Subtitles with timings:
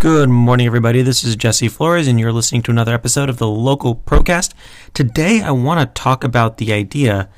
[0.00, 1.02] Good morning, everybody.
[1.02, 4.54] This is Jesse Flores, and you're listening to another episode of the Local Procast.
[4.94, 7.28] Today, I want to talk about the idea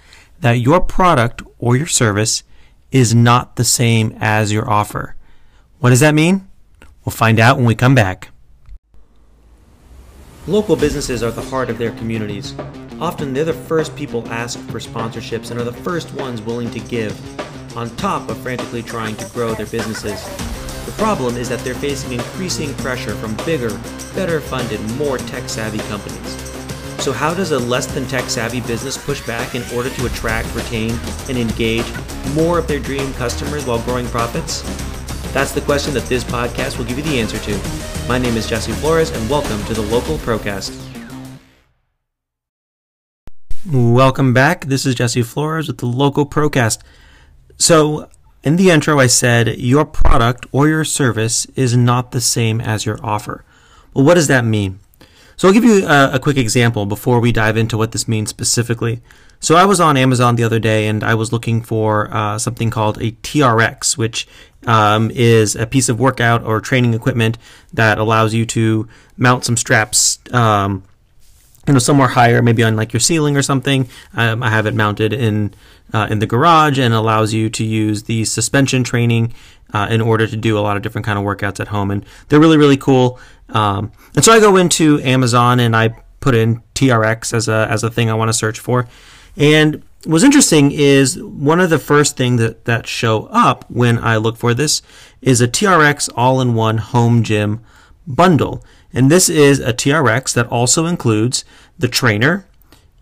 [0.41, 2.43] that your product or your service
[2.93, 5.17] is not the same as your offer.
[5.79, 6.51] What does that mean?
[7.03, 8.29] We'll find out when we come back.
[10.47, 12.55] Local businesses are the heart of their communities.
[13.01, 16.81] Often, they're the first people asked for sponsorships and are the first ones willing to
[16.81, 17.19] give,
[17.75, 20.60] on top of frantically trying to grow their businesses.
[20.91, 23.71] The problem is that they're facing increasing pressure from bigger,
[24.13, 26.33] better funded, more tech savvy companies.
[27.01, 30.53] So, how does a less than tech savvy business push back in order to attract,
[30.53, 30.91] retain,
[31.29, 31.87] and engage
[32.35, 34.63] more of their dream customers while growing profits?
[35.33, 38.09] That's the question that this podcast will give you the answer to.
[38.09, 40.77] My name is Jesse Flores, and welcome to the Local Procast.
[43.65, 44.65] Welcome back.
[44.65, 46.81] This is Jesse Flores with the Local Procast.
[47.59, 48.09] So,
[48.43, 52.87] in the intro, I said your product or your service is not the same as
[52.87, 53.45] your offer.
[53.93, 54.79] Well, what does that mean?
[55.37, 58.29] So I'll give you a, a, quick example before we dive into what this means
[58.29, 59.01] specifically.
[59.41, 62.69] So I was on Amazon the other day and I was looking for uh, something
[62.69, 64.29] called a TRX, which
[64.67, 67.39] um, is a piece of workout or training equipment
[67.73, 70.83] that allows you to mount some straps um,
[71.71, 73.89] you know somewhere higher, maybe on like your ceiling or something.
[74.15, 75.55] Um, I have it mounted in
[75.95, 79.33] uh, in the garage and allows you to use the suspension training
[79.73, 82.05] uh, in order to do a lot of different kind of workouts at home, and
[82.29, 83.21] they're really really cool.
[83.51, 87.85] Um, and so I go into Amazon and I put in TRX as a as
[87.85, 88.89] a thing I want to search for,
[89.37, 94.17] and what's interesting is one of the first things that, that show up when I
[94.17, 94.83] look for this
[95.23, 97.61] is a TRX all-in-one home gym
[98.09, 98.65] bundle.
[98.93, 101.45] And this is a TRX that also includes
[101.79, 102.47] the trainer,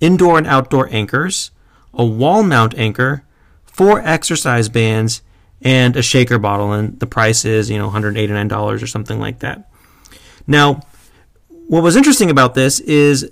[0.00, 1.50] indoor and outdoor anchors,
[1.94, 3.24] a wall mount anchor,
[3.64, 5.22] four exercise bands,
[5.62, 6.72] and a shaker bottle.
[6.72, 9.70] And the price is, you know, $189 or something like that.
[10.46, 10.82] Now,
[11.48, 13.30] what was interesting about this is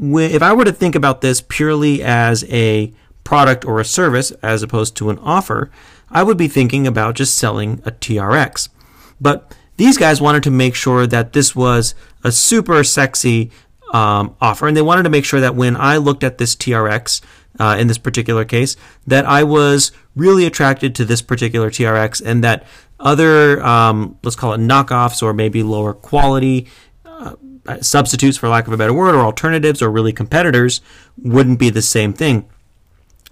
[0.00, 2.92] if I were to think about this purely as a
[3.24, 5.70] product or a service as opposed to an offer,
[6.10, 8.68] I would be thinking about just selling a TRX.
[9.20, 13.50] But these guys wanted to make sure that this was a super sexy
[13.94, 17.22] um, offer, and they wanted to make sure that when I looked at this TRX
[17.58, 22.44] uh, in this particular case, that I was really attracted to this particular TRX, and
[22.44, 22.66] that
[23.00, 26.66] other um, let's call it knockoffs or maybe lower quality
[27.06, 27.36] uh,
[27.80, 30.80] substitutes, for lack of a better word, or alternatives or really competitors
[31.16, 32.48] wouldn't be the same thing.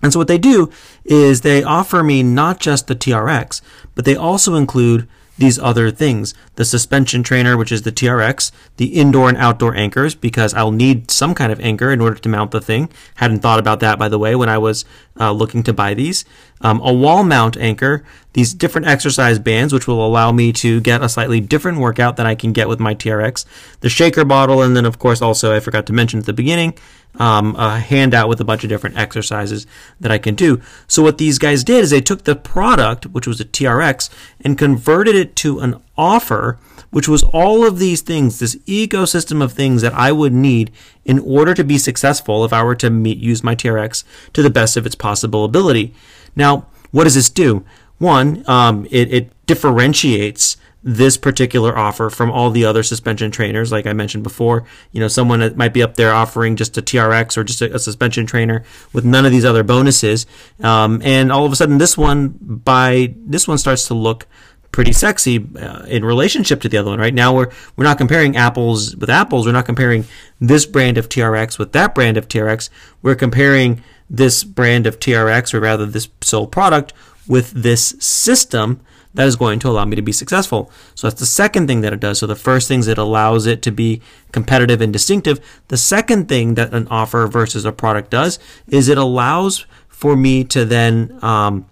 [0.01, 0.71] And so what they do
[1.05, 3.63] is they offer me not just the TRX,
[3.95, 5.09] but they also include
[5.39, 6.35] these other things.
[6.55, 11.11] The suspension trainer, which is the TRX, the indoor and outdoor anchors, because I'll need
[11.11, 12.89] some kind of anchor in order to mount the thing.
[13.17, 14.85] Hadn't thought about that, by the way, when I was
[15.19, 16.25] uh, looking to buy these.
[16.63, 18.03] Um, a wall mount anchor,
[18.33, 22.27] these different exercise bands, which will allow me to get a slightly different workout than
[22.27, 23.45] I can get with my TRX.
[23.81, 26.75] The shaker bottle, and then, of course, also, I forgot to mention at the beginning,
[27.19, 29.67] um, a handout with a bunch of different exercises
[30.01, 30.61] that I can do.
[30.87, 34.11] So what these guys did is they took the product, which was a TRX,
[34.41, 36.59] and converted it to an offer,
[36.91, 40.71] which was all of these things, this ecosystem of things that I would need
[41.05, 44.51] in order to be successful if I were to meet, use my TRX to the
[44.51, 45.95] best of its possible ability.
[46.35, 47.65] Now, what does this do?
[47.99, 50.57] One, um, it, it differentiates
[50.89, 53.73] this particular offer from all the other suspension trainers.
[53.73, 56.83] Like I mentioned before, you know, someone that might be up there offering just a
[56.83, 60.27] TRX or just a, a suspension trainer with none of these other bonuses.
[60.63, 64.29] Um, and all of a sudden, this one by this one starts to look
[64.71, 67.01] pretty sexy uh, in relationship to the other one.
[67.01, 69.45] Right now, we're we're not comparing apples with apples.
[69.45, 70.05] We're not comparing
[70.41, 72.71] this brand of TRX with that brand of TRX.
[73.03, 76.93] We're comparing this brand of TRX, or rather this sole product,
[77.27, 78.81] with this system
[79.17, 80.71] that is going to allow me to be successful.
[80.95, 82.19] So that's the second thing that it does.
[82.21, 84.01] So the first thing is it allows it to be
[84.31, 85.41] competitive and distinctive.
[85.69, 88.39] The second thing that an offer versus a product does
[88.69, 91.67] is it allows for me to then um,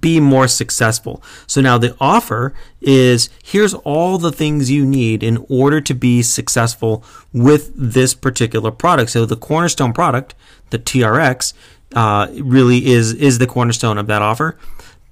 [0.00, 1.22] be more successful.
[1.46, 6.22] So now the offer is here's all the things you need in order to be
[6.22, 9.10] successful with this particular product.
[9.10, 10.34] So the cornerstone product,
[10.70, 11.52] the TRX,
[11.94, 14.58] uh, really is is the cornerstone of that offer.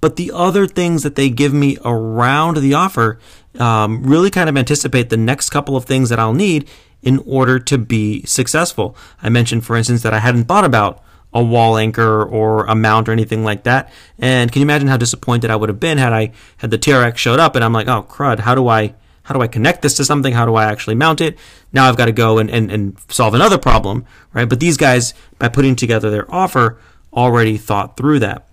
[0.05, 3.19] But the other things that they give me around the offer
[3.59, 6.69] um, really kind of anticipate the next couple of things that I'll need
[7.01, 8.95] in order to be successful.
[9.23, 11.03] I mentioned, for instance, that I hadn't thought about
[11.33, 13.91] a wall anchor or a mount or anything like that.
[14.19, 17.17] And can you imagine how disappointed I would have been had I had the TRX
[17.17, 19.97] showed up and I'm like, oh crud, how do I how do I connect this
[19.97, 20.35] to something?
[20.35, 21.39] How do I actually mount it?
[21.73, 24.05] Now I've got to go and, and, and solve another problem,
[24.35, 24.47] right?
[24.47, 26.79] But these guys, by putting together their offer,
[27.11, 28.47] already thought through that.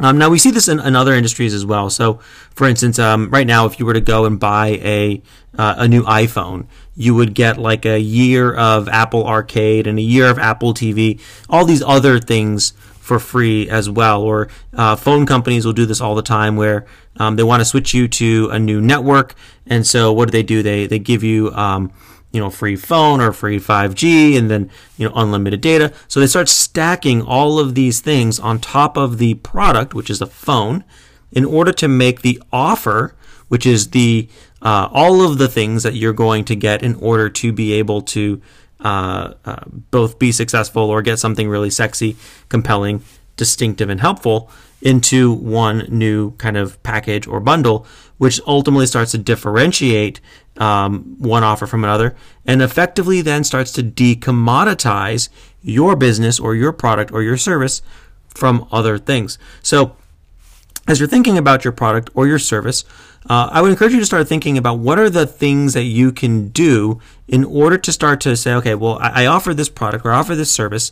[0.00, 1.90] Um, now we see this in, in, other industries as well.
[1.90, 2.14] So,
[2.54, 5.22] for instance, um, right now, if you were to go and buy a
[5.56, 6.66] uh, a new iPhone,
[6.96, 11.20] you would get like a year of Apple Arcade and a year of Apple TV,
[11.48, 14.22] all these other things for free as well.
[14.22, 16.86] Or uh, phone companies will do this all the time, where
[17.16, 19.34] um, they want to switch you to a new network,
[19.66, 20.62] and so what do they do?
[20.62, 21.92] They they give you um,
[22.32, 25.92] you know, free phone or free 5G and then, you know, unlimited data.
[26.08, 30.20] So they start stacking all of these things on top of the product, which is
[30.20, 30.84] a phone,
[31.32, 33.14] in order to make the offer,
[33.48, 34.28] which is the,
[34.62, 38.02] uh, all of the things that you're going to get in order to be able
[38.02, 38.40] to,
[38.80, 42.16] uh, uh, both be successful or get something really sexy,
[42.48, 43.02] compelling,
[43.36, 44.50] distinctive, and helpful
[44.82, 47.86] into one new kind of package or bundle,
[48.18, 50.20] which ultimately starts to differentiate
[50.56, 52.14] um, one offer from another
[52.46, 55.28] and effectively then starts to decommoditize
[55.62, 57.82] your business or your product or your service
[58.28, 59.38] from other things.
[59.62, 59.96] So,
[60.88, 62.84] as you're thinking about your product or your service,
[63.28, 66.10] uh, I would encourage you to start thinking about what are the things that you
[66.10, 70.04] can do in order to start to say, okay, well, I, I offer this product
[70.04, 70.90] or I offer this service,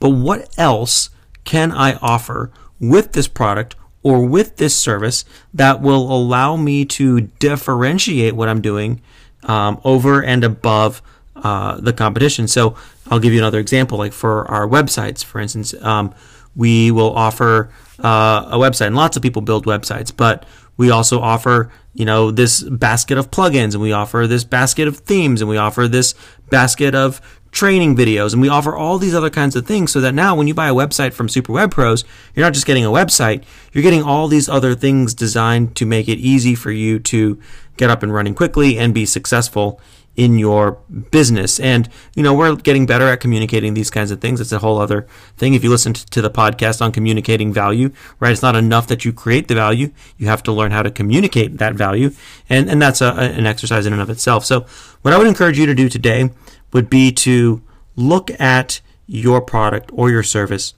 [0.00, 1.10] but what else
[1.44, 2.50] can I offer
[2.80, 8.62] with this product or with this service that will allow me to differentiate what I'm
[8.62, 9.02] doing
[9.42, 11.02] um, over and above
[11.36, 12.48] uh, the competition.
[12.48, 12.74] So
[13.10, 13.98] I'll give you another example.
[13.98, 16.14] Like for our websites, for instance, um,
[16.56, 20.44] we will offer uh, a website, and lots of people build websites, but
[20.76, 24.98] we also offer you know this basket of plugins, and we offer this basket of
[24.98, 26.14] themes, and we offer this
[26.48, 27.20] basket of
[27.52, 30.46] training videos, and we offer all these other kinds of things so that now when
[30.46, 32.04] you buy a website from Super Web Pros,
[32.34, 36.08] you're not just getting a website, you're getting all these other things designed to make
[36.08, 37.40] it easy for you to
[37.76, 39.80] get up and running quickly and be successful
[40.16, 40.72] in your
[41.10, 41.58] business.
[41.60, 44.40] And, you know, we're getting better at communicating these kinds of things.
[44.40, 45.54] It's a whole other thing.
[45.54, 49.12] If you listen to the podcast on communicating value, right, it's not enough that you
[49.12, 49.92] create the value.
[50.18, 52.10] You have to learn how to communicate that value.
[52.48, 54.44] And, and that's a, an exercise in and of itself.
[54.44, 54.66] So
[55.02, 56.30] what I would encourage you to do today
[56.72, 57.62] would be to
[57.96, 60.74] look at your product or your service,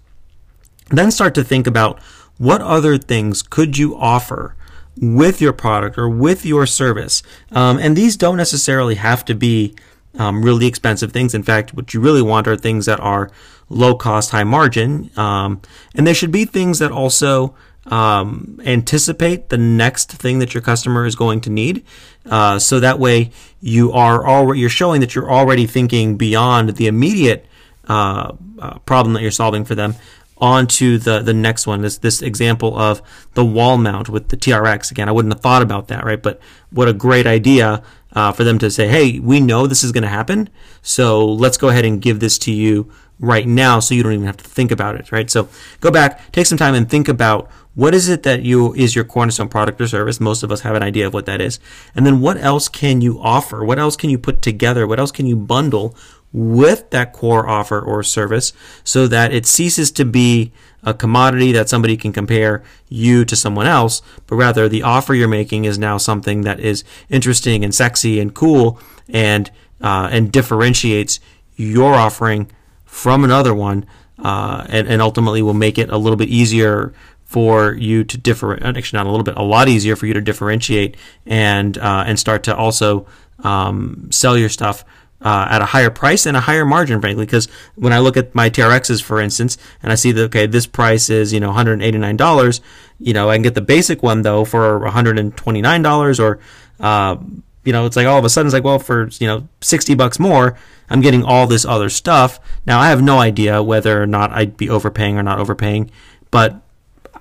[0.90, 2.00] then start to think about
[2.38, 4.56] what other things could you offer
[5.00, 7.22] with your product or with your service.
[7.50, 9.74] Um, and these don't necessarily have to be
[10.18, 11.34] um, really expensive things.
[11.34, 13.30] In fact, what you really want are things that are
[13.68, 15.10] low cost, high margin.
[15.16, 15.62] Um,
[15.94, 17.54] and there should be things that also
[17.86, 21.84] um, anticipate the next thing that your customer is going to need.
[22.26, 23.30] Uh, so that way
[23.60, 27.46] you are already, you're showing that you're already thinking beyond the immediate
[27.88, 29.94] uh, uh, problem that you're solving for them
[30.42, 31.82] onto the, the next one.
[31.82, 33.00] This, this example of
[33.34, 34.90] the wall mount with the TRX.
[34.90, 36.20] Again, I wouldn't have thought about that, right?
[36.20, 36.40] But
[36.70, 40.02] what a great idea uh, for them to say, hey, we know this is going
[40.02, 40.50] to happen.
[40.82, 42.90] So let's go ahead and give this to you
[43.20, 45.30] right now so you don't even have to think about it, right?
[45.30, 45.48] So
[45.80, 49.04] go back, take some time and think about what is it that you is your
[49.04, 50.20] cornerstone product or service?
[50.20, 51.60] Most of us have an idea of what that is.
[51.94, 53.64] And then what else can you offer?
[53.64, 54.86] What else can you put together?
[54.88, 55.94] What else can you bundle
[56.32, 58.52] with that core offer or service
[58.84, 60.52] so that it ceases to be
[60.82, 65.28] a commodity that somebody can compare you to someone else, but rather the offer you're
[65.28, 69.50] making is now something that is interesting and sexy and cool and
[69.80, 71.20] uh, and differentiates
[71.56, 72.50] your offering
[72.84, 73.84] from another one,
[74.18, 76.92] uh, and, and ultimately will make it a little bit easier
[77.24, 80.20] for you to differ actually not a little bit a lot easier for you to
[80.20, 83.06] differentiate and uh, and start to also
[83.42, 84.84] um, sell your stuff
[85.24, 87.24] uh, at a higher price and a higher margin, frankly.
[87.24, 90.66] Because when I look at my TRXs, for instance, and I see that okay, this
[90.66, 92.60] price is you know 189 dollars,
[92.98, 96.38] you know I can get the basic one though for 129 dollars, or
[96.80, 97.16] uh,
[97.64, 99.94] you know it's like all of a sudden it's like well for you know 60
[99.94, 100.56] bucks more,
[100.88, 102.38] I'm getting all this other stuff.
[102.66, 105.90] Now I have no idea whether or not I'd be overpaying or not overpaying,
[106.30, 106.60] but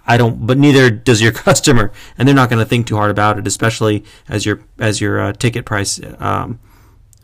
[0.05, 3.12] I don't, but neither does your customer, and they're not going to think too hard
[3.12, 6.60] about it, especially as your as your uh, ticket price um,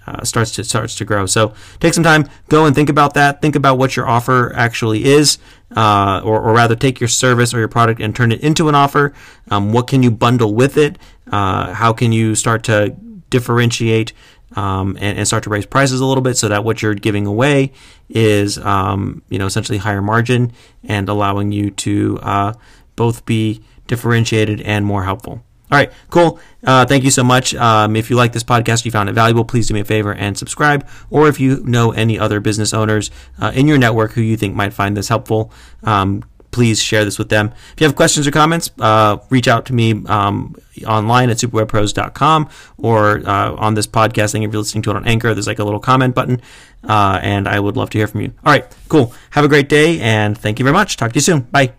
[0.07, 1.25] uh, starts to starts to grow.
[1.25, 3.41] So take some time, go and think about that.
[3.41, 5.37] Think about what your offer actually is,
[5.75, 8.75] uh, or, or rather, take your service or your product and turn it into an
[8.75, 9.13] offer.
[9.49, 10.97] Um, what can you bundle with it?
[11.31, 12.95] Uh, how can you start to
[13.29, 14.13] differentiate
[14.55, 17.25] um, and, and, start to raise prices a little bit so that what you're giving
[17.27, 17.73] away
[18.09, 20.53] is um, you know essentially higher margin
[20.85, 22.53] and allowing you to uh,
[22.95, 25.43] both be differentiated and more helpful.
[25.69, 26.39] All right, cool.
[26.65, 27.53] Uh, thank you so much.
[27.55, 30.13] Um, if you like this podcast, you found it valuable, please do me a favor
[30.13, 30.87] and subscribe.
[31.09, 34.55] Or if you know any other business owners uh, in your network who you think
[34.55, 35.51] might find this helpful,
[35.83, 37.51] um, please share this with them.
[37.73, 40.55] If you have questions or comments, uh, reach out to me um,
[40.85, 44.43] online at superwebpros.com or uh, on this podcast thing.
[44.43, 46.41] If you're listening to it on Anchor, there's like a little comment button,
[46.83, 48.33] uh, and I would love to hear from you.
[48.45, 49.13] All right, cool.
[49.31, 50.97] Have a great day, and thank you very much.
[50.97, 51.41] Talk to you soon.
[51.41, 51.73] Bye.